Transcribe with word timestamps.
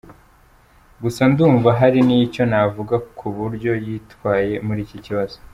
Gusa 1.03 1.21
ndumva 1.31 1.69
hari 1.79 1.99
nicyo 2.07 2.43
navuga 2.51 2.95
kuburyo 3.17 3.71
yitwaye 3.85 4.53
muri 4.65 4.81
iki 4.87 4.99
kibazo;. 5.05 5.37